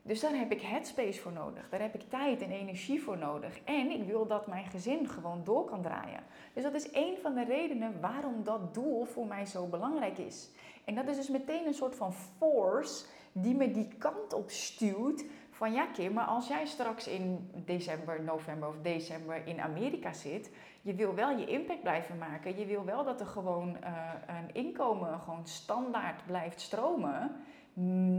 [0.02, 1.68] Dus daar heb ik headspace voor nodig.
[1.68, 3.60] Daar heb ik tijd en energie voor nodig.
[3.64, 6.22] En ik wil dat mijn gezin gewoon door kan draaien.
[6.52, 10.50] Dus dat is een van de redenen waarom dat doel voor mij zo belangrijk is.
[10.84, 15.24] En dat is dus meteen een soort van force die me die kant op stuwt.
[15.50, 20.50] Van ja, Kim, maar als jij straks in december, november of december in Amerika zit,
[20.82, 22.58] je wil wel je impact blijven maken.
[22.58, 27.36] Je wil wel dat er gewoon uh, een inkomen gewoon standaard blijft stromen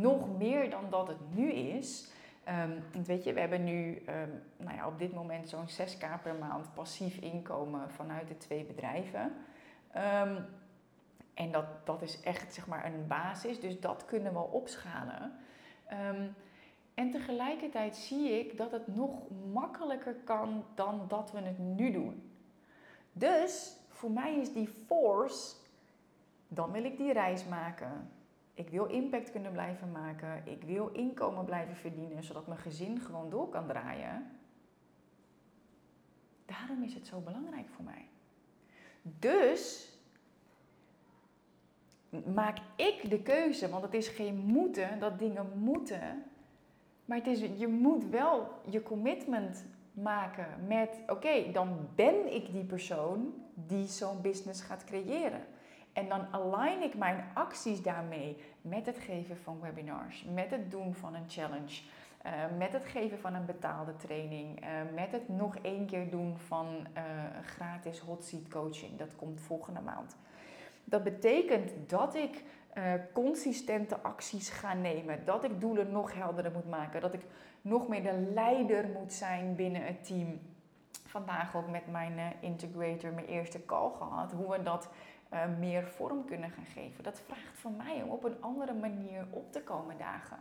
[0.02, 2.12] nog meer dan dat het nu is.
[2.94, 6.36] Um, weet je, we hebben nu um, nou ja, op dit moment zo'n 6k per
[6.40, 9.34] maand passief inkomen vanuit de twee bedrijven.
[9.96, 10.46] Um,
[11.34, 15.34] en dat, dat is echt zeg maar een basis, dus dat kunnen we opschalen.
[16.94, 19.20] en tegelijkertijd zie ik dat het nog
[19.52, 22.32] makkelijker kan dan dat we het nu doen.
[23.14, 25.56] Dus voor mij is die force,
[26.48, 28.10] dan wil ik die reis maken
[28.54, 30.42] ik wil impact kunnen blijven maken.
[30.46, 34.32] Ik wil inkomen blijven verdienen, zodat mijn gezin gewoon door kan draaien.
[36.46, 38.06] Daarom is het zo belangrijk voor mij.
[39.02, 39.94] Dus
[42.34, 46.24] maak ik de keuze, want het is geen moeten dat dingen moeten.
[47.06, 52.64] Maar het is, je moet wel je commitment maken met: oké, dan ben ik die
[52.64, 55.46] persoon die zo'n business gaat creëren.
[55.94, 60.94] En dan align ik mijn acties daarmee met het geven van webinars, met het doen
[60.94, 61.82] van een challenge,
[62.26, 66.38] uh, met het geven van een betaalde training, uh, met het nog één keer doen
[66.38, 67.04] van uh,
[67.46, 68.98] gratis hot seat coaching.
[68.98, 70.16] Dat komt volgende maand.
[70.84, 72.44] Dat betekent dat ik
[73.14, 77.22] consistente acties ga nemen, dat ik doelen nog helderder moet maken, dat ik
[77.62, 80.40] nog meer de leider moet zijn binnen het team.
[81.06, 84.90] Vandaag ook met mijn integrator mijn eerste call gehad, hoe we dat
[85.34, 87.04] uh, meer vorm kunnen gaan geven.
[87.04, 90.40] Dat vraagt van mij om op een andere manier op te komen dagen.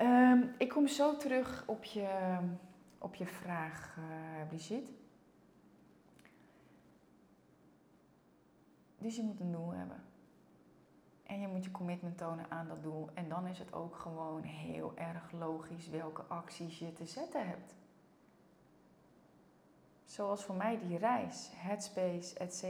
[0.00, 2.38] Um, ik kom zo terug op je,
[2.98, 4.90] op je vraag, uh, Brigitte.
[8.98, 10.02] Dus je moet een doel hebben.
[11.22, 13.10] En je moet je commitment tonen aan dat doel.
[13.14, 17.74] En dan is het ook gewoon heel erg logisch welke acties je te zetten hebt.
[20.12, 22.64] Zoals voor mij die reis, headspace, etc.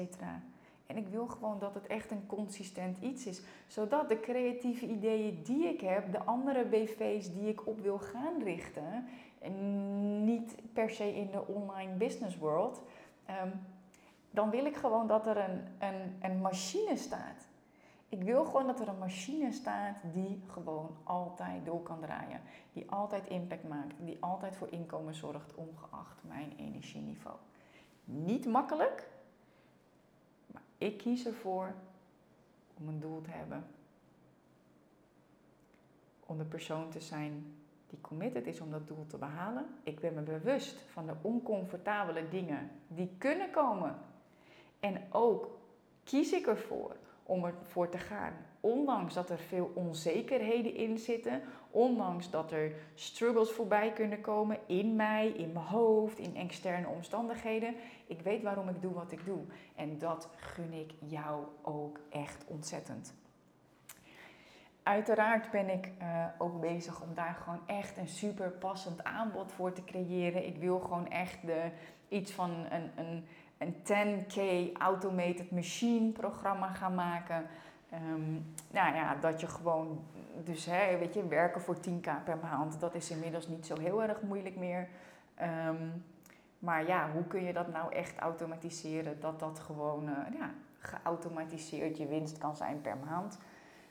[0.87, 3.43] En ik wil gewoon dat het echt een consistent iets is.
[3.67, 8.43] Zodat de creatieve ideeën die ik heb, de andere BV's die ik op wil gaan
[8.43, 9.05] richten,
[9.39, 12.83] en niet per se in de online business world,
[13.45, 13.67] um,
[14.31, 17.49] dan wil ik gewoon dat er een, een, een machine staat.
[18.13, 22.41] Ik wil gewoon dat er een machine staat die gewoon altijd door kan draaien.
[22.73, 23.95] Die altijd impact maakt.
[23.99, 27.37] Die altijd voor inkomen zorgt, ongeacht mijn energieniveau.
[28.05, 29.09] Niet makkelijk,
[30.47, 31.75] maar ik kies ervoor
[32.75, 33.67] om een doel te hebben.
[36.27, 39.67] Om de persoon te zijn die committed is om dat doel te behalen.
[39.83, 43.99] Ik ben me bewust van de oncomfortabele dingen die kunnen komen.
[44.81, 45.49] En ook
[46.05, 46.97] kies ik ervoor
[47.33, 48.33] om ervoor te gaan.
[48.61, 54.97] Ondanks dat er veel onzekerheden in zitten, ondanks dat er struggles voorbij kunnen komen in
[54.97, 57.75] mij, in mijn hoofd, in externe omstandigheden.
[58.07, 59.41] Ik weet waarom ik doe wat ik doe.
[59.77, 63.15] En dat gun ik jou ook echt ontzettend.
[64.83, 69.73] Uiteraard ben ik uh, ook bezig om daar gewoon echt een super passend aanbod voor
[69.73, 70.47] te creëren.
[70.47, 71.71] Ik wil gewoon echt de,
[72.09, 73.25] iets van een, een
[73.63, 77.47] een 10k automated machine programma gaan maken.
[78.13, 80.05] Um, nou ja, dat je gewoon,
[80.45, 84.03] dus hè, weet je, werken voor 10k per maand, dat is inmiddels niet zo heel
[84.03, 84.89] erg moeilijk meer.
[85.69, 86.05] Um,
[86.59, 89.21] maar ja, hoe kun je dat nou echt automatiseren?
[89.21, 93.39] Dat dat gewoon uh, ja, geautomatiseerd je winst kan zijn per maand.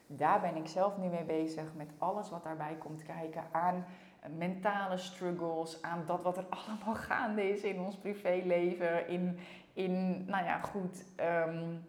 [0.07, 3.86] Daar ben ik zelf nu mee bezig met alles wat daarbij komt kijken aan
[4.29, 9.38] mentale struggles, aan dat wat er allemaal gaande is in ons privéleven, in,
[9.73, 11.86] in nou ja, goed, um,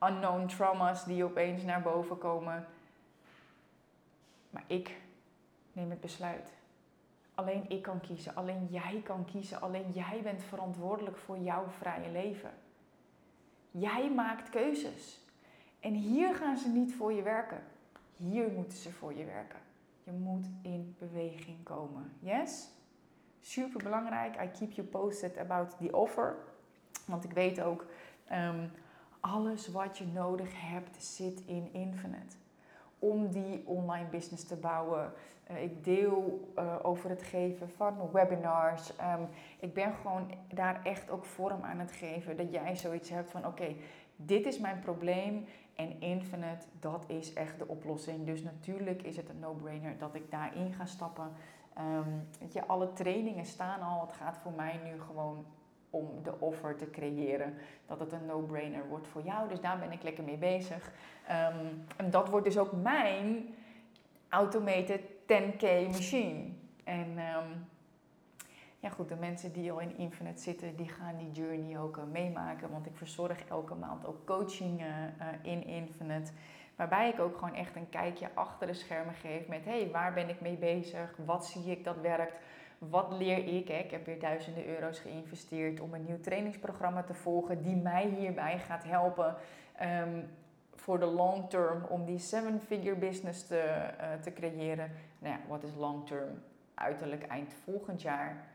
[0.00, 2.66] unknown trauma's die opeens naar boven komen.
[4.50, 5.00] Maar ik
[5.72, 6.52] neem het besluit.
[7.34, 12.10] Alleen ik kan kiezen, alleen jij kan kiezen, alleen jij bent verantwoordelijk voor jouw vrije
[12.10, 12.50] leven.
[13.70, 15.20] Jij maakt keuzes.
[15.80, 17.62] En hier gaan ze niet voor je werken.
[18.16, 19.58] Hier moeten ze voor je werken.
[20.02, 22.12] Je moet in beweging komen.
[22.18, 22.68] Yes?
[23.40, 24.42] Super belangrijk.
[24.42, 26.36] I keep you posted about the offer.
[27.10, 27.86] Want ik weet ook,
[28.32, 28.70] um,
[29.20, 32.36] alles wat je nodig hebt zit in Infinite.
[32.98, 35.12] Om die online business te bouwen.
[35.50, 38.90] Uh, ik deel uh, over het geven van webinars.
[38.90, 42.36] Um, ik ben gewoon daar echt ook vorm aan het geven.
[42.36, 43.74] Dat jij zoiets hebt van: oké,
[44.16, 45.44] dit is mijn probleem
[45.74, 48.26] en Infinite, dat is echt de oplossing.
[48.26, 51.32] Dus natuurlijk is het een no-brainer dat ik daarin ga stappen.
[51.78, 54.00] Um, weet je, alle trainingen staan al.
[54.00, 55.44] Het gaat voor mij nu gewoon
[55.90, 57.54] om de offer te creëren.
[57.86, 59.48] Dat het een no-brainer wordt voor jou.
[59.48, 60.92] Dus daar ben ik lekker mee bezig.
[61.26, 63.54] Ehm, en dat wordt dus ook mijn
[64.28, 66.44] automated 10k machine.
[66.84, 67.48] En ehm,
[68.78, 72.04] ja goed, de mensen die al in Infinite zitten, die gaan die journey ook uh,
[72.04, 72.70] meemaken.
[72.70, 74.86] Want ik verzorg elke maand ook coaching uh,
[75.42, 76.32] in Infinite.
[76.76, 79.64] Waarbij ik ook gewoon echt een kijkje achter de schermen geef met...
[79.64, 81.16] hey, waar ben ik mee bezig?
[81.24, 82.34] Wat zie ik dat werkt?
[82.88, 83.68] Wat leer ik?
[83.68, 83.78] Hè?
[83.78, 87.62] Ik heb weer duizenden euro's geïnvesteerd om een nieuw trainingsprogramma te volgen...
[87.62, 89.36] die mij hierbij gaat helpen
[89.82, 90.28] um,
[90.74, 91.84] voor de long term...
[91.84, 94.92] om die seven-figure business te, uh, te creëren.
[95.18, 96.42] Nou ja, wat is long term?
[96.74, 98.48] Uiterlijk eind volgend jaar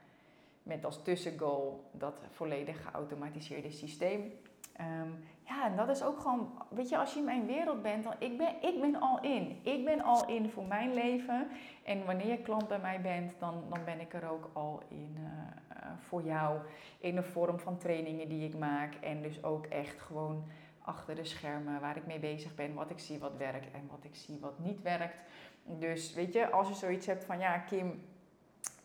[0.63, 4.33] met als tussengoal dat volledig geautomatiseerde systeem.
[4.81, 8.03] Um, ja, en dat is ook gewoon, weet je, als je in mijn wereld bent,
[8.03, 9.59] dan ik ben ik ben al in.
[9.61, 11.47] Ik ben al in voor mijn leven.
[11.83, 15.15] En wanneer je klant bij mij bent, dan, dan ben ik er ook al in
[15.19, 16.59] uh, uh, voor jou.
[16.99, 18.93] In de vorm van trainingen die ik maak.
[18.95, 20.43] En dus ook echt gewoon
[20.81, 22.73] achter de schermen waar ik mee bezig ben.
[22.73, 25.17] Wat ik zie wat werkt en wat ik zie wat niet werkt.
[25.63, 28.03] Dus weet je, als je zoiets hebt van ja, Kim.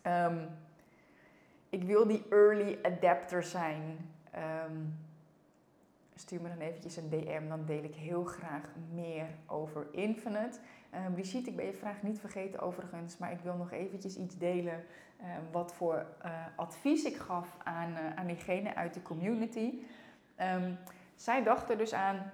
[0.07, 0.49] Um,
[1.69, 4.09] ik wil die early adapter zijn.
[4.65, 4.97] Um,
[6.21, 10.59] stuur me dan eventjes een DM, dan deel ik heel graag meer over Infinite.
[11.05, 14.37] Um, Brigitte, ik ben je vraag niet vergeten overigens, maar ik wil nog eventjes iets
[14.37, 19.73] delen um, wat voor uh, advies ik gaf aan, uh, aan diegene uit de community.
[20.41, 20.77] Um,
[21.15, 22.31] zij dacht er dus aan,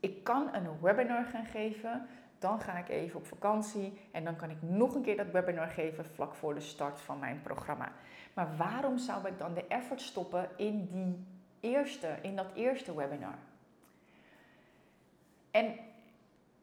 [0.00, 2.06] ik kan een webinar gaan geven,
[2.38, 5.68] dan ga ik even op vakantie en dan kan ik nog een keer dat webinar
[5.68, 7.92] geven vlak voor de start van mijn programma.
[8.34, 11.26] Maar waarom zou ik dan de effort stoppen in, die
[11.60, 13.38] eerste, in dat eerste webinar?
[15.50, 15.74] En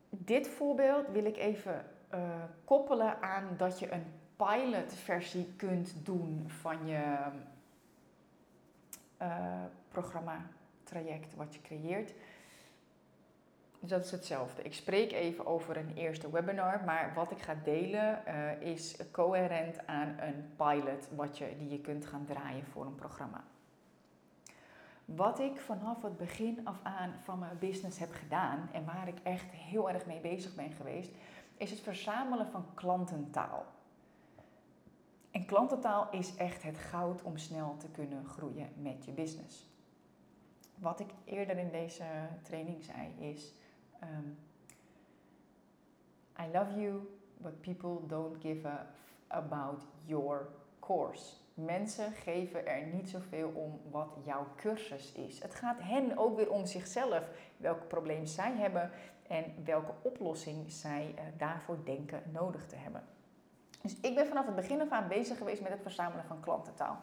[0.10, 2.20] dit voorbeeld wil ik even uh,
[2.64, 4.06] koppelen aan dat je een
[4.36, 7.16] pilotversie kunt doen van je
[9.22, 10.46] uh, programma,
[10.84, 12.14] traject wat je creëert.
[13.80, 14.62] Dus dat is hetzelfde.
[14.62, 19.88] Ik spreek even over een eerste webinar, maar wat ik ga delen uh, is coherent
[19.88, 23.44] aan een pilot wat je, die je kunt gaan draaien voor een programma.
[25.16, 29.20] Wat ik vanaf het begin af aan van mijn business heb gedaan en waar ik
[29.24, 31.12] echt heel erg mee bezig ben geweest,
[31.58, 33.66] is het verzamelen van klantentaal.
[35.32, 39.66] En klantentaal is echt het goud om snel te kunnen groeien met je business.
[40.76, 42.06] Wat ik eerder in deze
[42.44, 43.54] training zei is
[44.04, 44.38] Um,
[46.38, 47.08] I love you,
[47.42, 48.86] but people don't give a
[49.30, 51.47] about your course.
[51.66, 55.42] Mensen geven er niet zoveel om wat jouw cursus is.
[55.42, 57.24] Het gaat hen ook weer om zichzelf,
[57.58, 58.92] welk probleem zij hebben
[59.28, 63.04] en welke oplossing zij uh, daarvoor denken nodig te hebben.
[63.82, 66.98] Dus ik ben vanaf het begin af aan bezig geweest met het verzamelen van klantentaal.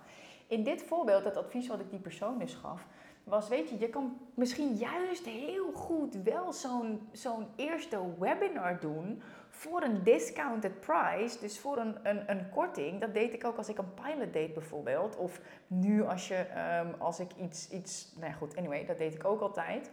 [0.46, 2.86] In dit voorbeeld, het advies wat ik die persoon dus gaf,
[3.24, 9.22] was, weet je, je kan misschien juist heel goed wel zo'n zo'n eerste webinar doen
[9.48, 13.00] voor een discounted price, dus voor een, een, een korting.
[13.00, 15.16] Dat deed ik ook als ik een pilot deed bijvoorbeeld.
[15.16, 16.46] Of nu als, je,
[16.84, 19.90] um, als ik iets, iets, nou goed, anyway, dat deed ik ook altijd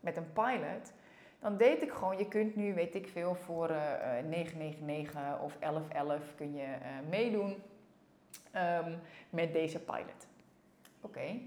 [0.00, 0.92] met een pilot.
[1.40, 3.76] Dan deed ik gewoon, je kunt nu, weet ik veel, voor uh,
[4.28, 7.62] 999 of 1111 kun je uh, meedoen
[8.54, 8.98] um,
[9.30, 10.26] met deze pilot.
[11.00, 11.40] Oké.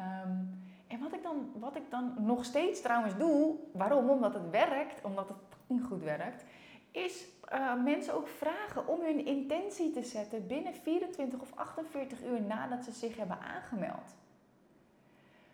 [0.00, 4.10] Um, en wat ik, dan, wat ik dan nog steeds trouwens doe, waarom?
[4.10, 5.38] Omdat het werkt, omdat het
[5.82, 6.44] goed werkt,
[6.90, 12.42] is uh, mensen ook vragen om hun intentie te zetten binnen 24 of 48 uur
[12.42, 14.14] nadat ze zich hebben aangemeld.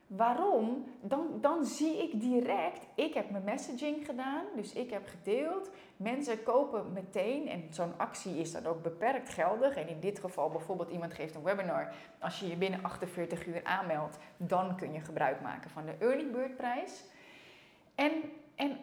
[0.06, 0.84] Waarom?
[1.00, 5.70] Dan, dan zie ik direct, ik heb mijn messaging gedaan, dus ik heb gedeeld.
[5.96, 9.76] Mensen kopen meteen en zo'n actie is dan ook beperkt geldig.
[9.76, 11.94] En in dit geval bijvoorbeeld iemand geeft een webinar.
[12.18, 16.30] Als je je binnen 48 uur aanmeldt, dan kun je gebruik maken van de early
[16.30, 17.04] bird prijs.
[17.94, 18.12] En,
[18.54, 18.78] en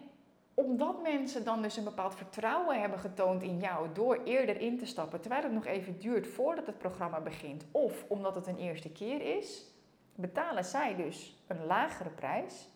[0.54, 4.86] omdat mensen dan dus een bepaald vertrouwen hebben getoond in jou door eerder in te
[4.86, 8.92] stappen, terwijl het nog even duurt voordat het programma begint, of omdat het een eerste
[8.92, 9.73] keer is,
[10.16, 12.68] betalen zij dus een lagere prijs.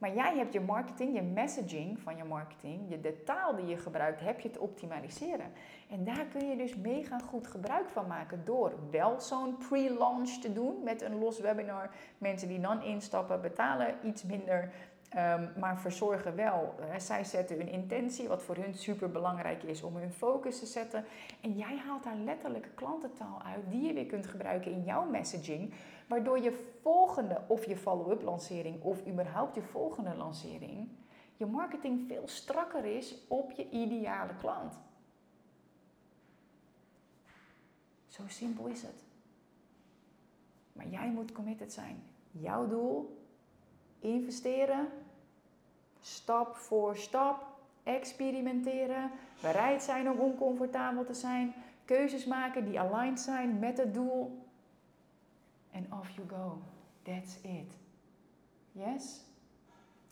[0.00, 4.20] Maar jij hebt je marketing, je messaging van je marketing, de taal die je gebruikt,
[4.20, 5.52] heb je te optimaliseren.
[5.90, 10.52] En daar kun je dus mega goed gebruik van maken door wel zo'n pre-launch te
[10.52, 11.90] doen met een los webinar.
[12.18, 14.72] Mensen die dan instappen betalen iets minder.
[15.10, 16.74] Ehm, maar verzorgen wel.
[16.80, 20.66] Uh, zij zetten een intentie, wat voor hun super belangrijk is om hun focus te
[20.66, 21.04] zetten.
[21.40, 25.74] En jij haalt daar letterlijke klantentaal uit die je weer kunt gebruiken in jouw messaging.
[26.06, 30.88] Waardoor je volgende, of je follow-up lancering, of überhaupt je volgende lancering,
[31.36, 34.78] je marketing veel strakker is op je ideale klant.
[38.08, 39.04] Zo simpel is het.
[40.72, 42.02] Maar jij moet committed zijn.
[42.30, 43.24] Jouw doel,
[43.98, 44.88] investeren,
[46.00, 47.46] stap voor stap,
[47.82, 54.48] experimenteren, bereid zijn om oncomfortabel te zijn, keuzes maken die aligned zijn met het doel.
[55.70, 56.58] En off you go.
[57.02, 57.76] That's it.
[58.72, 59.20] Yes?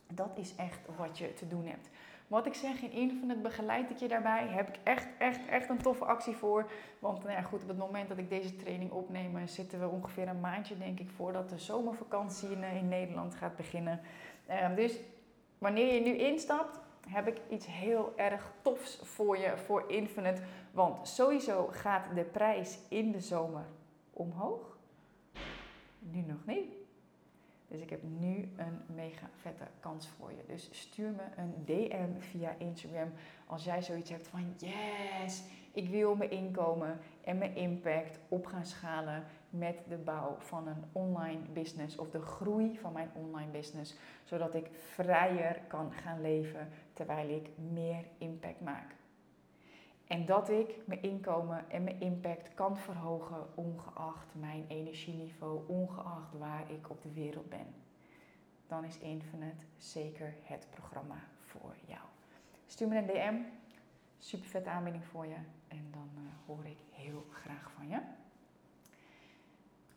[0.06, 1.88] Dat is echt wat je te doen hebt.
[2.28, 4.46] Wat ik zeg in Infinite begeleid ik je daarbij.
[4.46, 6.70] Heb ik echt, echt, echt een toffe actie voor.
[6.98, 10.28] Want nou ja, goed, op het moment dat ik deze training opneem, zitten we ongeveer
[10.28, 14.00] een maandje, denk ik, voordat de zomervakantie in, in Nederland gaat beginnen.
[14.50, 14.98] Uh, dus
[15.58, 20.42] wanneer je nu instapt, heb ik iets heel erg tofs voor je voor Infinite.
[20.70, 23.66] Want sowieso gaat de prijs in de zomer
[24.12, 24.76] omhoog.
[25.98, 26.72] Nu nog niet.
[27.68, 30.42] Dus ik heb nu een mega vette kans voor je.
[30.46, 33.12] Dus stuur me een DM via Instagram
[33.46, 35.42] als jij zoiets hebt van yes,
[35.72, 40.84] ik wil mijn inkomen en mijn impact op gaan schalen met de bouw van een
[40.92, 46.68] online business of de groei van mijn online business, zodat ik vrijer kan gaan leven
[46.92, 48.96] terwijl ik meer impact maak.
[50.06, 56.70] En dat ik mijn inkomen en mijn impact kan verhogen, ongeacht mijn energieniveau, ongeacht waar
[56.70, 57.74] ik op de wereld ben.
[58.66, 62.00] Dan is Infinite zeker het programma voor jou.
[62.66, 63.34] Stuur me een DM.
[64.18, 65.36] Super vette aanbieding voor je.
[65.68, 68.00] En dan uh, hoor ik heel graag van je.